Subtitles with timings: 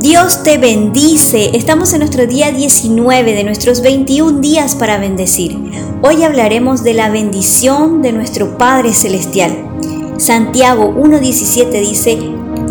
[0.00, 1.56] Dios te bendice.
[1.56, 5.58] Estamos en nuestro día 19 de nuestros 21 días para bendecir.
[6.02, 9.50] Hoy hablaremos de la bendición de nuestro Padre Celestial.
[10.16, 12.16] Santiago 1.17 dice,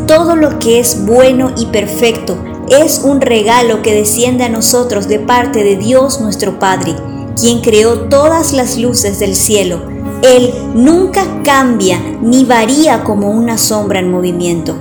[0.08, 2.38] todo lo que es bueno y perfecto
[2.70, 6.96] es un regalo que desciende a nosotros de parte de Dios nuestro Padre,
[7.38, 9.82] quien creó todas las luces del cielo.
[10.22, 14.78] Él nunca cambia ni varía como una sombra en movimiento.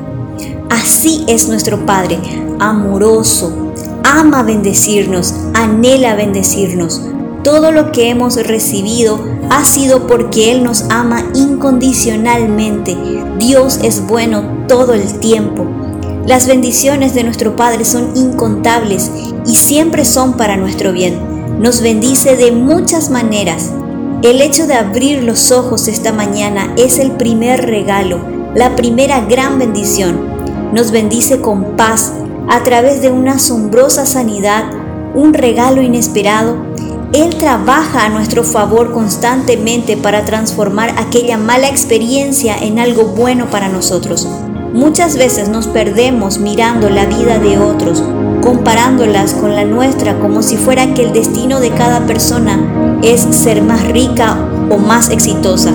[0.70, 2.18] Así es nuestro Padre,
[2.58, 7.02] amoroso, ama bendecirnos, anhela bendecirnos.
[7.44, 12.96] Todo lo que hemos recibido ha sido porque Él nos ama incondicionalmente.
[13.38, 15.64] Dios es bueno todo el tiempo.
[16.26, 19.12] Las bendiciones de nuestro Padre son incontables
[19.46, 21.60] y siempre son para nuestro bien.
[21.60, 23.70] Nos bendice de muchas maneras.
[24.22, 28.18] El hecho de abrir los ojos esta mañana es el primer regalo,
[28.56, 30.35] la primera gran bendición.
[30.72, 32.12] Nos bendice con paz
[32.48, 34.64] a través de una asombrosa sanidad,
[35.14, 36.56] un regalo inesperado.
[37.12, 43.68] Él trabaja a nuestro favor constantemente para transformar aquella mala experiencia en algo bueno para
[43.68, 44.28] nosotros.
[44.72, 48.02] Muchas veces nos perdemos mirando la vida de otros,
[48.42, 53.62] comparándolas con la nuestra como si fuera que el destino de cada persona es ser
[53.62, 54.36] más rica
[54.70, 55.72] o más exitosa.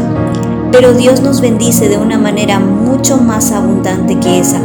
[0.72, 4.62] Pero Dios nos bendice de una manera mucho más abundante que esa,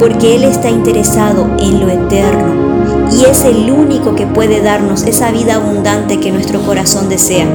[0.00, 2.70] porque Él está interesado en lo eterno
[3.12, 7.46] y es el único que puede darnos esa vida abundante que nuestro corazón desea.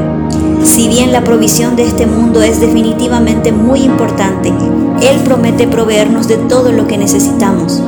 [0.63, 6.37] Si bien la provisión de este mundo es definitivamente muy importante, Él promete proveernos de
[6.37, 7.81] todo lo que necesitamos.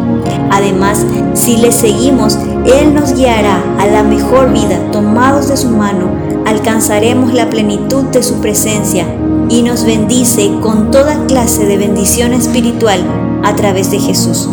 [0.50, 4.80] Además, si le seguimos, Él nos guiará a la mejor vida.
[4.92, 6.10] Tomados de su mano,
[6.46, 9.06] alcanzaremos la plenitud de su presencia
[9.50, 14.50] y nos bendice con toda clase de bendición espiritual a través de Jesús.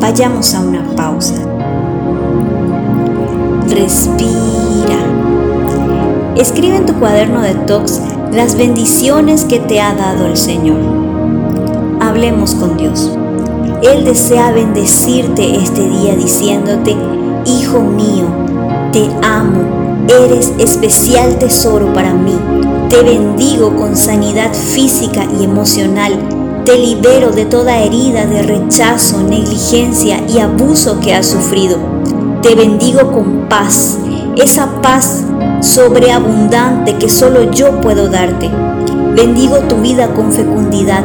[0.00, 1.34] Vayamos a una pausa.
[3.68, 4.98] Respira.
[6.36, 10.78] Escribe en tu cuaderno de tox las bendiciones que te ha dado el Señor.
[12.00, 13.16] Hablemos con Dios.
[13.82, 16.94] Él desea bendecirte este día diciéndote,
[17.46, 18.26] Hijo mío,
[18.92, 22.36] te amo, eres especial tesoro para mí.
[22.90, 26.39] Te bendigo con sanidad física y emocional.
[26.70, 31.78] Te libero de toda herida de rechazo, negligencia y abuso que has sufrido.
[32.42, 33.98] Te bendigo con paz,
[34.36, 35.24] esa paz
[35.62, 38.48] sobreabundante que solo yo puedo darte.
[39.16, 41.02] Bendigo tu vida con fecundidad,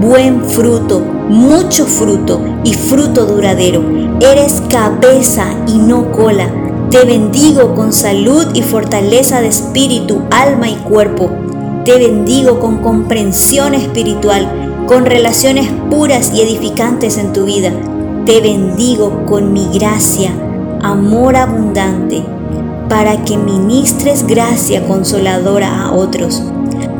[0.00, 3.84] buen fruto, mucho fruto y fruto duradero.
[4.18, 6.48] Eres cabeza y no cola.
[6.88, 11.28] Te bendigo con salud y fortaleza de espíritu, alma y cuerpo.
[11.84, 17.72] Te bendigo con comprensión espiritual, con relaciones puras y edificantes en tu vida.
[18.26, 20.30] Te bendigo con mi gracia,
[20.82, 22.22] amor abundante
[22.88, 26.42] para que ministres gracia consoladora a otros.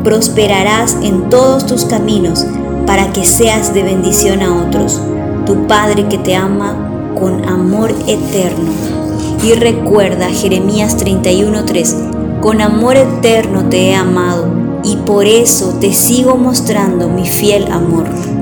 [0.03, 2.45] Prosperarás en todos tus caminos
[2.87, 4.99] para que seas de bendición a otros.
[5.45, 6.75] Tu Padre que te ama
[7.19, 8.71] con amor eterno.
[9.43, 11.95] Y recuerda Jeremías 31:3,
[12.41, 18.32] con amor eterno te he amado y por eso te sigo mostrando mi fiel amor.